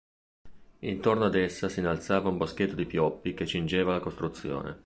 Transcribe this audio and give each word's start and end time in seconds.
Intorno 0.79 1.25
ad 1.25 1.35
essa 1.35 1.69
s'innalzava 1.69 2.27
un 2.29 2.37
boschetto 2.37 2.73
di 2.73 2.87
pioppi 2.87 3.35
che 3.35 3.45
cingeva 3.45 3.91
la 3.93 3.99
costruzione. 3.99 4.79